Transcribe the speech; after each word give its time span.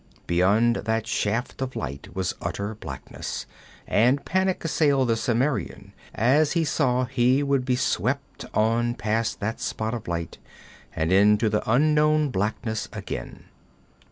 Beyond 0.25 0.77
that 0.77 1.05
shaft 1.05 1.61
of 1.61 1.75
light 1.75 2.15
was 2.15 2.33
utter 2.41 2.73
blackness, 2.73 3.45
and 3.85 4.25
panic 4.25 4.65
assailed 4.65 5.09
the 5.09 5.15
Cimmerian 5.15 5.93
as 6.15 6.53
he 6.53 6.65
saw 6.65 7.05
he 7.05 7.43
would 7.43 7.65
be 7.65 7.75
swept 7.75 8.43
on 8.51 8.95
past 8.95 9.39
that 9.41 9.61
spot 9.61 9.93
of 9.93 10.07
light, 10.07 10.39
and 10.95 11.11
into 11.11 11.49
the 11.49 11.61
unknown 11.71 12.31
blackness 12.31 12.89
again. 12.91 13.43